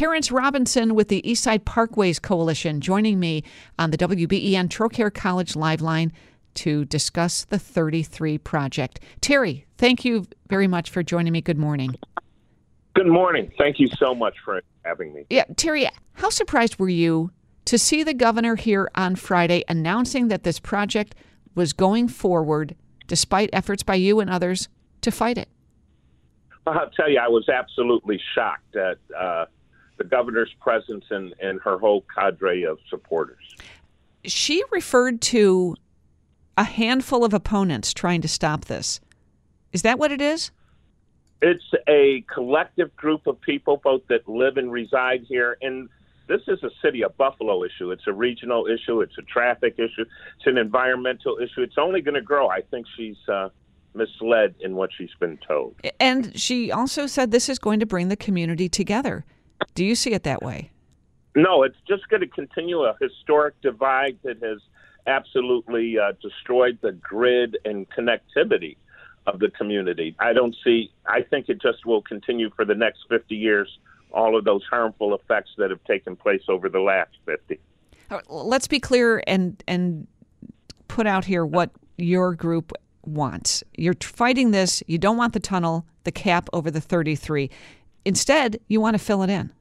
[0.00, 3.44] Terrence Robinson with the Eastside Parkways Coalition joining me
[3.78, 6.10] on the WBEN Trocaire College Live Line
[6.54, 9.00] to discuss the 33 project.
[9.20, 11.42] Terry, thank you very much for joining me.
[11.42, 11.96] Good morning.
[12.94, 13.52] Good morning.
[13.58, 15.26] Thank you so much for having me.
[15.28, 17.30] Yeah, Terry, how surprised were you
[17.66, 21.14] to see the governor here on Friday announcing that this project
[21.54, 22.74] was going forward
[23.06, 24.70] despite efforts by you and others
[25.02, 25.50] to fight it?
[26.66, 29.44] I'll tell you, I was absolutely shocked at uh,
[30.00, 33.44] the governor's presence and, and her whole cadre of supporters.
[34.24, 35.76] She referred to
[36.56, 38.98] a handful of opponents trying to stop this.
[39.74, 40.52] Is that what it is?
[41.42, 45.58] It's a collective group of people, both that live and reside here.
[45.60, 45.90] And
[46.28, 47.90] this is a city of Buffalo issue.
[47.90, 49.02] It's a regional issue.
[49.02, 50.06] It's a traffic issue.
[50.36, 51.60] It's an environmental issue.
[51.60, 52.48] It's only going to grow.
[52.48, 53.50] I think she's uh,
[53.92, 55.74] misled in what she's been told.
[56.00, 59.26] And she also said this is going to bring the community together.
[59.80, 60.70] Do you see it that way?
[61.34, 64.58] No, it's just going to continue a historic divide that has
[65.06, 68.76] absolutely uh, destroyed the grid and connectivity
[69.26, 70.14] of the community.
[70.18, 73.78] I don't see, I think it just will continue for the next 50 years,
[74.12, 77.58] all of those harmful effects that have taken place over the last 50.
[78.28, 80.06] Let's be clear and, and
[80.88, 83.64] put out here what your group wants.
[83.78, 87.48] You're fighting this, you don't want the tunnel, the cap over the 33.
[88.04, 89.54] Instead, you want to fill it in.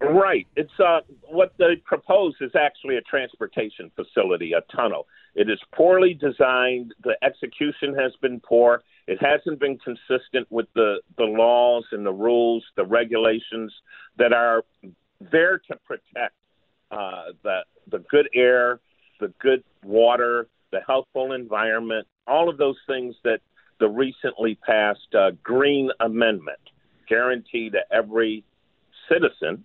[0.00, 0.46] Right.
[0.56, 5.06] It's uh, what they propose is actually a transportation facility, a tunnel.
[5.34, 6.94] It is poorly designed.
[7.02, 8.82] The execution has been poor.
[9.06, 13.72] It hasn't been consistent with the, the laws and the rules, the regulations
[14.18, 14.64] that are
[15.32, 16.34] there to protect
[16.90, 18.80] uh, the the good air,
[19.20, 23.40] the good water, the healthful environment, all of those things that
[23.78, 26.58] the recently passed uh, Green Amendment
[27.08, 28.44] guarantee to every
[29.08, 29.64] citizen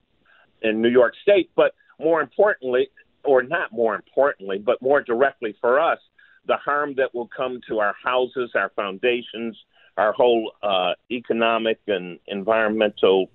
[0.61, 1.51] in New York State.
[1.55, 2.89] But more importantly,
[3.23, 5.99] or not more importantly, but more directly for us,
[6.47, 9.57] the harm that will come to our houses, our foundations,
[9.97, 13.29] our whole uh, economic and environmental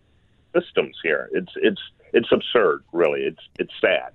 [0.55, 1.29] systems here.
[1.33, 1.81] It's it's
[2.13, 3.23] it's absurd, really.
[3.23, 4.13] It's it's sad.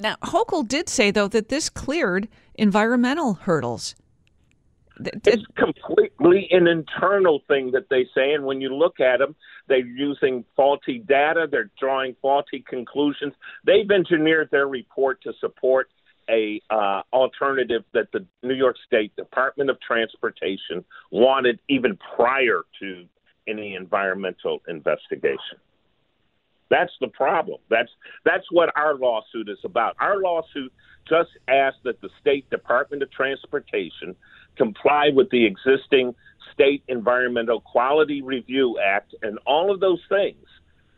[0.00, 3.94] Now, Hochul did say though that this cleared environmental hurdles.
[5.04, 9.34] It's completely an internal thing that they say, and when you look at them,
[9.72, 11.48] they're using faulty data.
[11.50, 13.32] They're drawing faulty conclusions.
[13.64, 15.88] They've engineered their report to support
[16.28, 23.06] a uh, alternative that the New York State Department of Transportation wanted even prior to
[23.48, 25.56] any environmental investigation.
[26.68, 27.58] That's the problem.
[27.70, 27.90] That's
[28.26, 29.96] that's what our lawsuit is about.
[30.00, 30.72] Our lawsuit
[31.08, 34.14] just asked that the State Department of Transportation
[34.56, 36.14] comply with the existing
[36.52, 40.46] State Environmental Quality Review Act and all of those things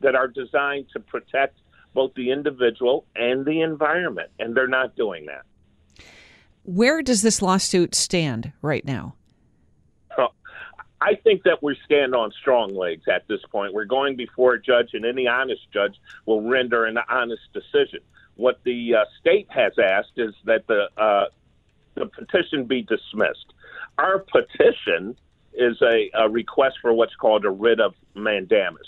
[0.00, 1.58] that are designed to protect
[1.94, 5.44] both the individual and the environment, and they're not doing that.
[6.64, 9.14] Where does this lawsuit stand right now?
[11.04, 13.74] I think that we stand on strong legs at this point.
[13.74, 18.00] We're going before a judge, and any honest judge will render an honest decision.
[18.36, 21.26] What the uh, state has asked is that the uh,
[21.94, 23.52] the petition be dismissed.
[23.98, 25.16] Our petition
[25.56, 28.86] is a, a request for what's called a writ of mandamus.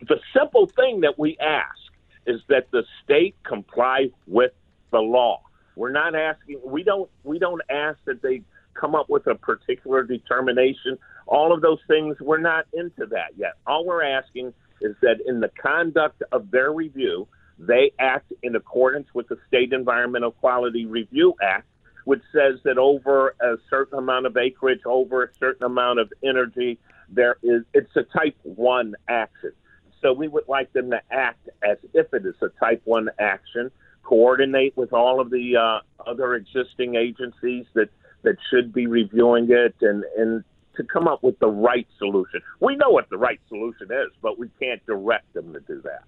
[0.00, 1.78] The simple thing that we ask
[2.26, 4.52] is that the state comply with
[4.90, 5.42] the law.
[5.76, 6.60] We're not asking.
[6.64, 7.10] We don't.
[7.24, 8.42] We don't ask that they
[8.74, 10.98] come up with a particular determination.
[11.26, 13.54] All of those things, we're not into that yet.
[13.66, 17.26] All we're asking is that in the conduct of their review,
[17.58, 21.66] they act in accordance with the State Environmental Quality Review Act,
[22.04, 26.78] which says that over a certain amount of acreage, over a certain amount of energy,
[27.08, 29.52] there is it's a type one action.
[30.00, 33.70] So we would like them to act as if it is a type one action,
[34.02, 37.88] coordinate with all of the uh, other existing agencies that
[38.22, 40.44] that should be reviewing it, and and
[40.76, 42.40] to come up with the right solution.
[42.60, 46.02] We know what the right solution is, but we can't direct them to do that.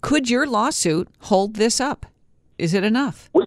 [0.00, 2.06] Could your lawsuit hold this up?
[2.58, 3.30] Is it enough?
[3.32, 3.44] We,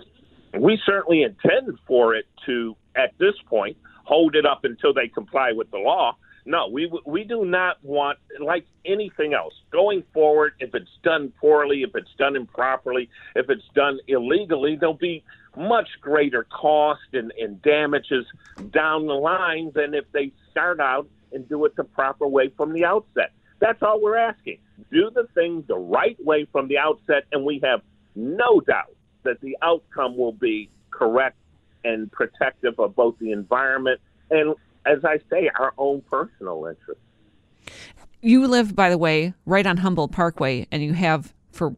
[0.57, 5.51] we certainly intend for it to, at this point, hold it up until they comply
[5.53, 6.18] with the law.
[6.44, 10.53] No, we we do not want like anything else going forward.
[10.59, 15.24] If it's done poorly, if it's done improperly, if it's done illegally, there'll be
[15.56, 18.25] much greater cost and, and damages
[18.71, 22.74] down the line than if they start out and do it the proper way from
[22.74, 23.31] the outset.
[23.59, 24.57] That's all we're asking.
[24.92, 27.81] Do the thing the right way from the outset, and we have
[28.15, 31.38] no doubt that the outcome will be correct
[31.83, 37.03] and protective of both the environment and, as I say, our own personal interests.
[38.21, 41.75] You live, by the way, right on Humboldt Parkway, and you have for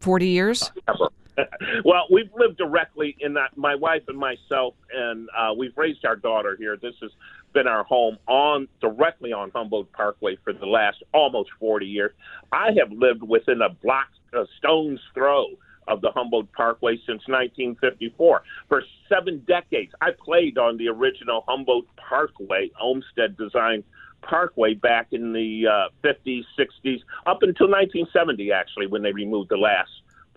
[0.00, 0.70] 40 years?
[1.84, 3.56] well, we've lived directly in that.
[3.56, 6.76] My wife and myself, and uh, we've raised our daughter here.
[6.76, 7.10] This has
[7.52, 12.12] been our home on directly on Humboldt Parkway for the last almost 40 years.
[12.52, 15.46] I have lived within a block, a stone's throw
[15.88, 18.42] of the Humboldt Parkway since 1954.
[18.68, 23.84] For seven decades, I played on the original Humboldt Parkway, Olmsted design
[24.22, 29.56] Parkway back in the uh, 50s, 60s, up until 1970, actually, when they removed the
[29.56, 29.90] last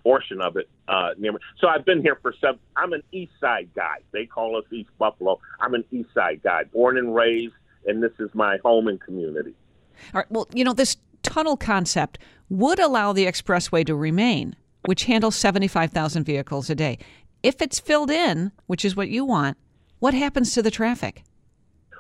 [0.04, 1.40] portion of it uh, near me.
[1.60, 2.60] So I've been here for seven.
[2.76, 3.98] I'm an East Side guy.
[4.12, 5.40] They call us East Buffalo.
[5.60, 7.54] I'm an East Side guy, born and raised,
[7.86, 9.54] and this is my home and community.
[10.14, 10.32] All right.
[10.32, 12.20] Well, you know, this tunnel concept
[12.50, 14.56] would allow the expressway to remain,
[14.90, 16.98] which handles 75,000 vehicles a day.
[17.44, 19.56] If it's filled in, which is what you want,
[20.00, 21.22] what happens to the traffic?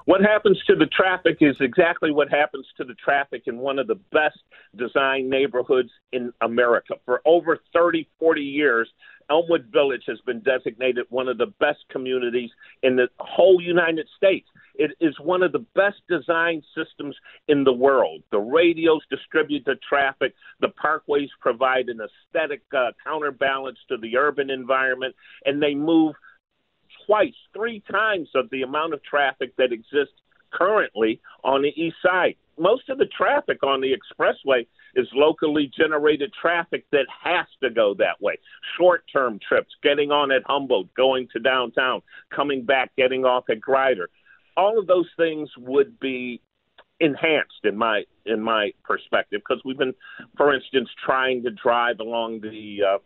[0.05, 3.85] What happens to the traffic is exactly what happens to the traffic in one of
[3.85, 4.39] the best
[4.75, 6.95] designed neighborhoods in America.
[7.05, 8.89] For over 30, 40 years,
[9.29, 12.49] Elmwood Village has been designated one of the best communities
[12.81, 14.49] in the whole United States.
[14.79, 17.15] It is one of the best designed systems
[17.47, 18.23] in the world.
[18.31, 20.33] The radios distribute the traffic.
[20.59, 25.13] The parkways provide an aesthetic uh, counterbalance to the urban environment,
[25.45, 26.15] and they move–
[27.09, 30.13] twice, three times of the amount of traffic that exists
[30.51, 32.35] currently on the east side.
[32.57, 37.95] Most of the traffic on the expressway is locally generated traffic that has to go
[37.95, 38.37] that way.
[38.77, 42.01] Short term trips, getting on at Humboldt, going to downtown,
[42.35, 44.09] coming back, getting off at Grider.
[44.59, 46.41] All of those things would be
[46.99, 49.95] enhanced in my in my perspective because we've been,
[50.35, 52.97] for instance, trying to drive along the uh,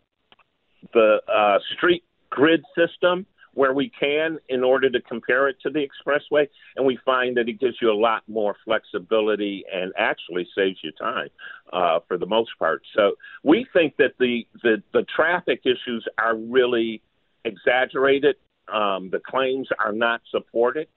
[0.92, 1.08] the
[1.40, 6.44] uh, street grid system where we can in order to compare it to the expressway,
[6.74, 10.90] and we find that it gives you a lot more flexibility and actually saves you
[10.92, 11.28] time
[11.72, 12.82] uh, for the most part.
[12.96, 13.12] So
[13.44, 17.00] we think that the the, the traffic issues are really
[17.44, 18.36] exaggerated.
[18.72, 20.88] Um, the claims are not supported,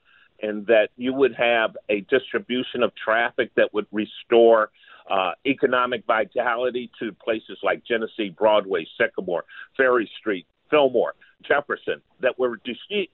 [0.41, 4.69] and that you would have a distribution of traffic that would restore.
[5.09, 9.45] Uh, economic vitality to places like Genesee, Broadway, Sycamore,
[9.77, 11.13] Ferry Street, Fillmore,
[11.47, 12.59] Jefferson that were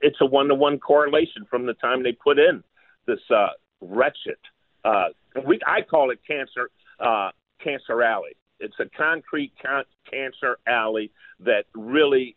[0.02, 2.64] it's a one to one correlation from the time they put in
[3.06, 4.38] this uh, wretched
[4.84, 5.10] uh,
[5.46, 6.70] we I call it cancer
[7.00, 7.32] uh,
[7.64, 8.36] cancer alley.
[8.60, 12.36] It's a concrete can- cancer alley that really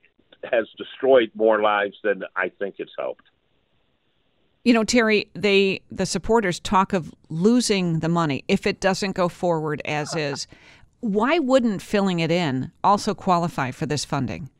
[0.50, 3.24] has destroyed more lives than I think it's helped.
[4.66, 9.28] You know, Terry, they the supporters talk of losing the money if it doesn't go
[9.28, 10.48] forward as is.
[10.98, 14.50] Why wouldn't filling it in also qualify for this funding?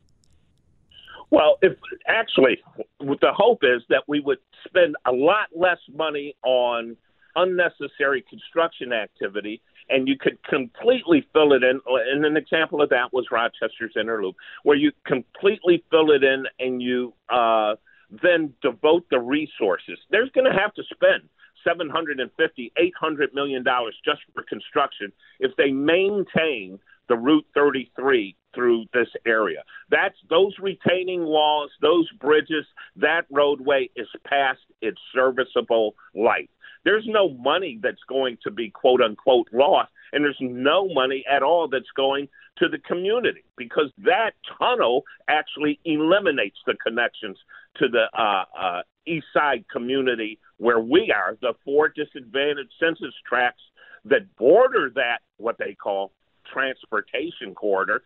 [1.29, 1.73] Well, if
[2.07, 2.59] actually,
[3.01, 6.95] the hope is that we would spend a lot less money on
[7.35, 11.81] unnecessary construction activity and you could completely fill it in.
[11.85, 16.45] And an example of that was Rochester's Inner Loop, where you completely fill it in
[16.61, 17.75] and you uh,
[18.09, 19.99] then devote the resources.
[20.09, 21.29] There's going to have to spend
[21.63, 29.07] 750, 800 million dollars just for construction if they maintain the Route 33 through this
[29.25, 29.63] area.
[29.89, 32.65] That's those retaining walls, those bridges,
[32.97, 36.49] that roadway is past its serviceable life.
[36.83, 41.43] There's no money that's going to be quote unquote lost, and there's no money at
[41.43, 47.37] all that's going to the community because that tunnel actually eliminates the connections
[47.77, 51.37] to the uh, uh, east side community where we are.
[51.41, 53.61] The four disadvantaged census tracts
[54.05, 56.11] that border that, what they call
[56.51, 58.01] transportation corridor,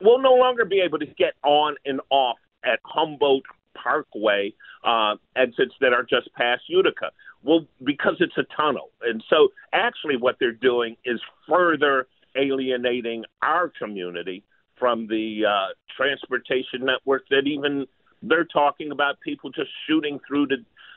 [0.00, 4.52] will no longer be able to get on and off at Humboldt Parkway
[4.84, 7.10] uh, exits that are just past Utica.
[7.42, 8.90] Well, because it's a tunnel.
[9.02, 14.42] And so actually, what they're doing is further alienating our community
[14.78, 17.86] from the uh, transportation network that even
[18.22, 20.56] they're talking about people just shooting through to,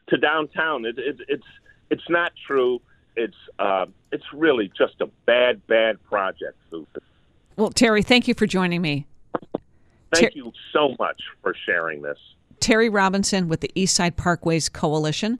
[0.09, 0.85] to downtown.
[0.85, 1.43] It, it, it's,
[1.89, 2.79] it's not true.
[3.15, 6.87] It's, uh, it's really just a bad, bad project, Susan.
[7.57, 9.05] Well, Terry, thank you for joining me.
[10.13, 12.17] Thank Ter- you so much for sharing this.
[12.59, 15.39] Terry Robinson with the Eastside Parkways Coalition.